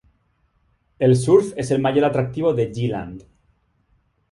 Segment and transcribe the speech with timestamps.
[0.97, 3.23] El surf es el mayor atractivo de G-Land.